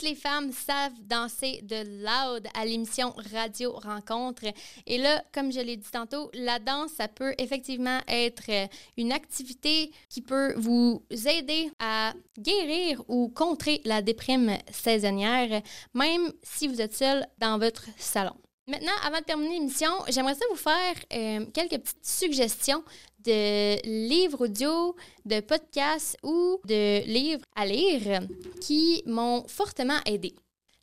[0.02, 4.46] Toutes les femmes savent danser de loud à l'émission Radio Rencontre.
[4.88, 8.66] Et là, comme je l'ai dit tantôt, la danse, ça peut effectivement être euh,
[8.98, 15.62] une activité qui peut vous aider à guérir ou contrer la déprime saisonnière,
[15.94, 18.34] même si vous êtes seul dans votre salon.
[18.68, 22.84] Maintenant, avant de terminer l'émission, j'aimerais ça vous faire euh, quelques petites suggestions
[23.24, 24.96] de livres audio,
[25.26, 28.22] de podcasts ou de livres à lire
[28.60, 30.34] qui m'ont fortement aidé.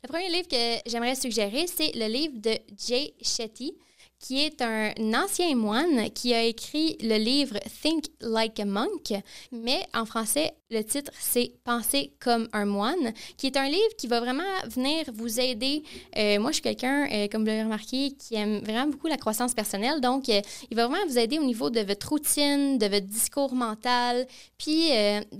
[0.03, 3.73] Le premier livre que j'aimerais suggérer, c'est le livre de Jay Shetty,
[4.19, 9.13] qui est un ancien moine qui a écrit le livre Think Like a Monk,
[9.51, 14.07] mais en français, le titre c'est Penser comme un moine, qui est un livre qui
[14.07, 15.83] va vraiment venir vous aider.
[16.17, 19.17] Euh, moi, je suis quelqu'un, euh, comme vous l'avez remarqué, qui aime vraiment beaucoup la
[19.17, 22.87] croissance personnelle, donc euh, il va vraiment vous aider au niveau de votre routine, de
[22.87, 24.89] votre discours mental, puis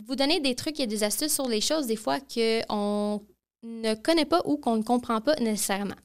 [0.07, 3.21] vous donner des trucs et des astuces sur les choses des fois qu'on
[3.63, 5.95] ne connaît pas ou qu'on ne comprend pas nécessairement.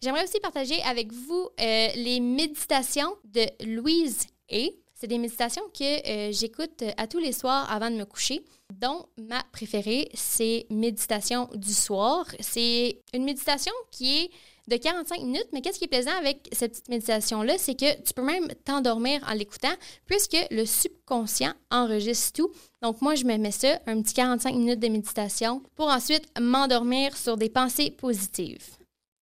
[0.00, 4.68] J'aimerais aussi partager avec vous euh, les méditations de Louise A.
[4.94, 9.06] C'est des méditations que euh, j'écoute à tous les soirs avant de me coucher, dont
[9.16, 12.26] ma préférée, c'est Méditation du soir.
[12.38, 14.30] C'est une méditation qui est
[14.68, 18.14] de 45 minutes, mais qu'est-ce qui est plaisant avec cette petite méditation-là, c'est que tu
[18.14, 19.74] peux même t'endormir en l'écoutant,
[20.06, 22.52] puisque le subconscient enregistre tout.
[22.82, 27.16] Donc moi, je me mets ça, un petit 45 minutes de méditation, pour ensuite m'endormir
[27.16, 28.77] sur des pensées positives.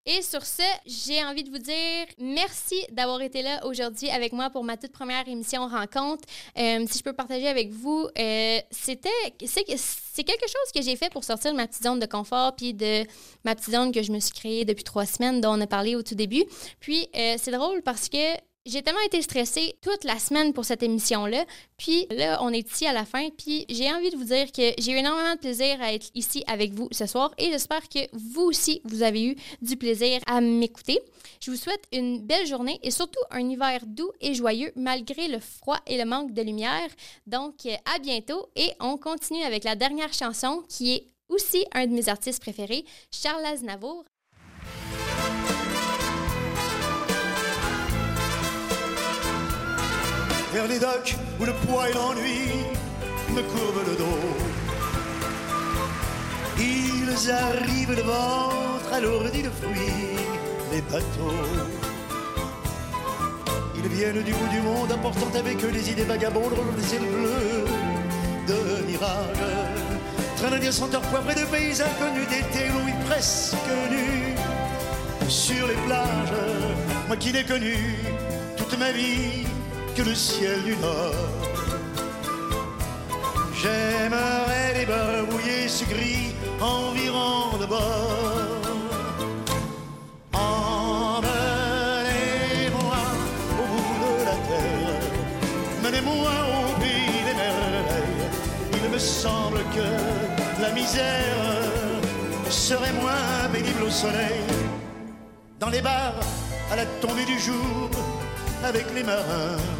[0.09, 4.51] Et sur ce, j'ai envie de vous dire merci d'avoir été là aujourd'hui avec moi
[4.51, 6.23] pour ma toute première émission Rencontre.
[6.57, 9.09] Euh, si je peux partager avec vous, euh, c'était
[9.45, 12.73] c'est quelque chose que j'ai fait pour sortir de ma petite zone de confort puis
[12.73, 13.03] de
[13.45, 15.97] ma petite zone que je me suis créée depuis trois semaines dont on a parlé
[15.97, 16.45] au tout début.
[16.79, 18.37] Puis euh, c'est drôle parce que
[18.67, 21.45] j'ai tellement été stressée toute la semaine pour cette émission-là.
[21.77, 23.29] Puis là, on est ici à la fin.
[23.31, 26.43] Puis j'ai envie de vous dire que j'ai eu énormément de plaisir à être ici
[26.47, 27.33] avec vous ce soir.
[27.39, 30.99] Et j'espère que vous aussi, vous avez eu du plaisir à m'écouter.
[31.41, 35.39] Je vous souhaite une belle journée et surtout un hiver doux et joyeux malgré le
[35.39, 36.89] froid et le manque de lumière.
[37.27, 38.49] Donc, à bientôt.
[38.57, 42.85] Et on continue avec la dernière chanson qui est aussi un de mes artistes préférés,
[43.11, 44.05] Charles Aznavour.
[50.57, 52.41] Vers les docks où le poids et l'ennui
[53.35, 54.23] me courbent le dos.
[56.59, 60.17] Ils arrivent le ventre alourdi de fruits,
[60.73, 61.45] les bateaux.
[63.77, 67.03] Ils viennent du bout du monde apportant avec eux les idées vagabondes dans les ciels
[67.03, 67.67] bleus
[68.51, 69.45] de mirage.
[70.39, 74.35] Traînant des senteurs poivrées de pays inconnus d'été, oui presque nus
[75.29, 76.41] sur les plages.
[77.09, 77.77] Moi qui n'ai connu
[78.57, 79.47] toute ma vie
[79.97, 81.15] que le ciel du nord.
[83.55, 88.61] J'aimerais débarbouiller ce gris environ de bord.
[90.35, 91.33] Emmenez-moi
[93.61, 95.01] au bout de la terre,
[95.83, 98.25] menez-moi au pays des merveilles.
[98.75, 99.89] Il me semble que
[100.61, 101.39] la misère
[102.51, 104.45] serait moins pénible au soleil.
[105.59, 106.21] Dans les bars,
[106.71, 107.91] à la tombée du jour,
[108.63, 109.76] avec les marins.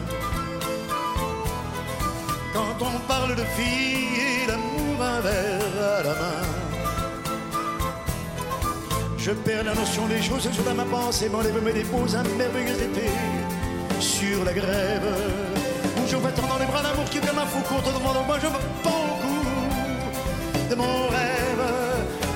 [2.79, 6.47] Quand on parle de filles et d'amour, un verre à la main.
[9.17, 13.09] Je perds la notion des choses, je ma pensée, m'enlève mes dépose un merveilleux été
[13.99, 15.09] sur la grève.
[15.97, 18.37] Où je vois tant dans les bras d'amour qui comme un fou court devant moi,
[18.41, 18.53] je veux
[18.85, 19.47] beaucoup
[20.71, 21.65] de mon rêve.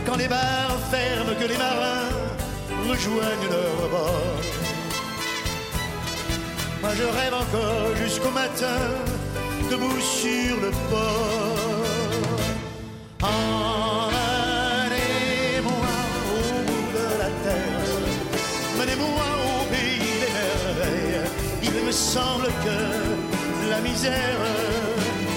[0.06, 2.08] Quand les bars ferment, que les marins
[2.88, 4.40] rejoignent leur bord.
[6.80, 8.80] Moi je rêve encore jusqu'au matin,
[9.70, 12.26] debout sur le port.
[13.22, 14.12] Emmenez-moi
[16.34, 17.98] au bout de la terre,
[18.78, 21.22] menez-moi au pays des merveilles.
[21.62, 22.78] Il me semble que
[23.70, 24.42] la misère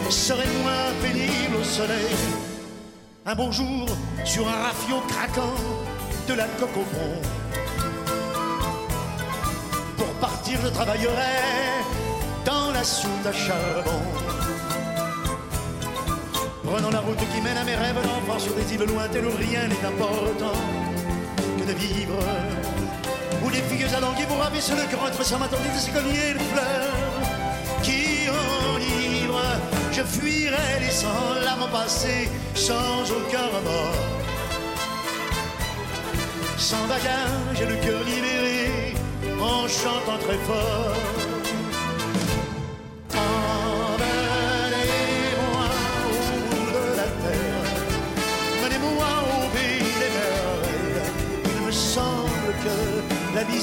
[0.10, 2.16] serait moins pénible au soleil.
[3.26, 3.86] Un beau jour,
[4.26, 5.56] sur un rafio craquant
[6.28, 7.22] de la coque au pont.
[9.98, 11.73] Pour partir, je travaillerai
[12.84, 14.02] la soute à charbon.
[16.66, 19.68] Prenons la route qui mène à mes rêves d'enfant sur des îles lointaines où rien
[19.72, 20.58] n'est important
[21.58, 22.20] que de vivre.
[23.42, 27.24] Où les filles alanguées vous ravissent le cœur entre sa matin des escaliers de fleurs
[27.84, 29.60] qui enivrent.
[29.94, 34.10] Je fuirai laissant l'âme passée sans aucun remords.
[36.58, 38.96] Sans bagage et le cœur libéré
[39.40, 41.23] en chantant très fort.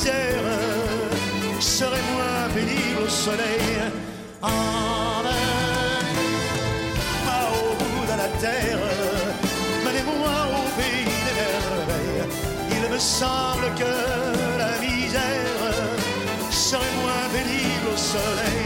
[0.00, 0.48] Misère
[1.60, 3.68] serait moins pénible au soleil.
[4.42, 4.60] Emmenez-moi
[7.60, 8.84] au bout de la terre,
[9.84, 12.24] menez-moi au pays des merveilles.
[12.70, 13.92] Il me semble que
[14.58, 15.74] la misère
[16.50, 18.59] serait moins pénible au soleil.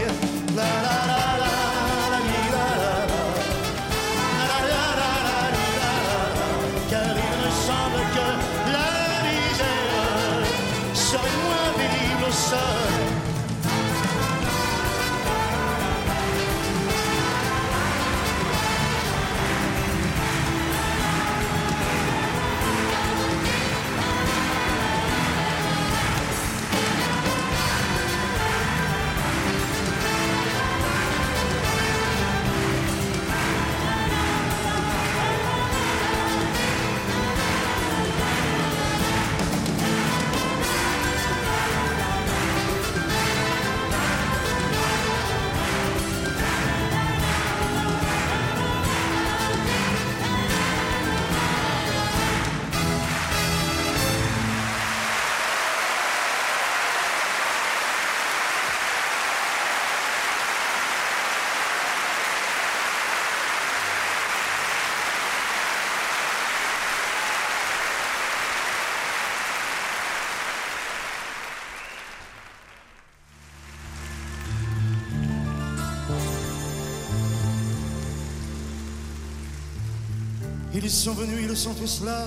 [80.85, 82.23] Ils sont venus, ils sont tous là.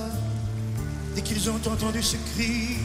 [1.14, 2.76] Dès qu'ils ont entendu ce cri,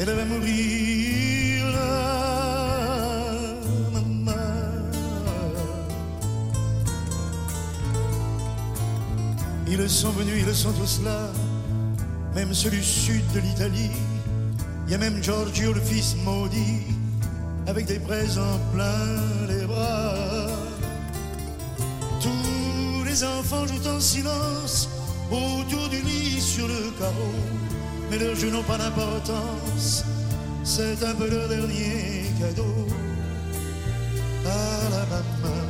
[0.00, 1.66] elle va mourir.
[9.68, 11.30] Ils sont venus, ils sont tous là,
[12.34, 13.92] même ceux du sud de l'Italie.
[14.86, 16.82] Il y a même Giorgio, le fils maudit,
[17.68, 19.63] avec des présents plein les
[24.04, 24.90] silence
[25.30, 27.36] autour du lit sur le carreau,
[28.10, 30.04] mais leurs jeux n'ont pas d'importance.
[30.62, 32.86] C'est un peu leur dernier cadeau.
[34.44, 35.60] À la maman,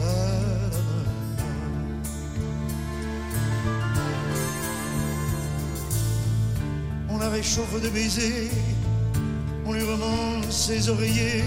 [0.00, 0.14] à
[0.72, 1.04] la maman.
[7.10, 8.50] On la réchauffe de baisers,
[9.66, 11.44] on lui remonte ses oreillers,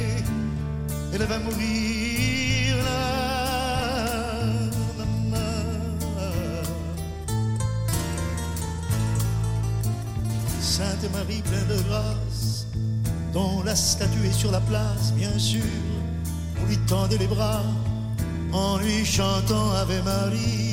[1.13, 1.98] elle va mourir
[13.69, 15.61] la statue est sur la place, bien sûr,
[16.59, 17.61] on lui tendait les bras
[18.51, 20.68] en lui chantant Ave Maria.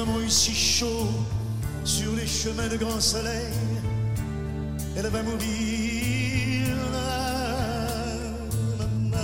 [0.00, 1.10] Ont eu si chaud
[1.84, 3.52] sur les chemins de grand soleil.
[4.96, 7.86] Elle va mourir là,
[8.78, 9.18] maman.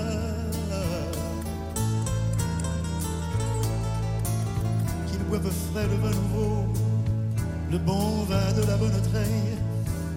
[5.07, 6.67] Qu'ils boivent frais le vin nouveau,
[7.73, 9.57] le bon vin de la bonne treille,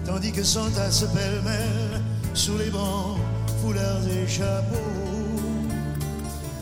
[0.04, 2.02] tandis que s'entassent pêle-mêle
[2.34, 3.16] sous les bancs,
[3.62, 4.76] foulards et chapeaux.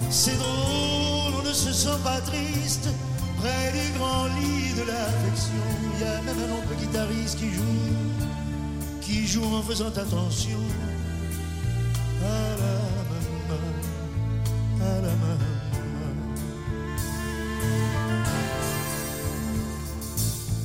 [0.08, 2.88] C'est drôle, on ne se sent pas triste
[3.38, 5.64] près grand lit de l'affection.
[5.94, 7.86] Il y a même un oncle guitariste qui joue,
[9.00, 10.62] qui joue en faisant attention
[12.22, 12.76] à la
[13.10, 13.62] maman,
[14.80, 15.56] à la maman.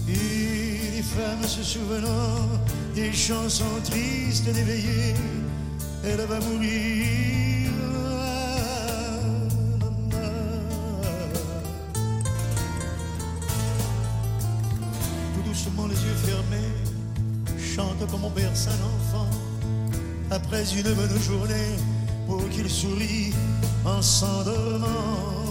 [0.08, 2.50] Et les femmes se souvenant
[2.96, 5.16] des chansons tristes d'éveillé,
[6.04, 7.43] elle va mourir.
[17.76, 19.28] Chante comme on berce un enfant.
[20.30, 21.76] Après une bonne journée,
[22.28, 23.34] pour qu'il sourit
[23.86, 25.43] en s'endormant.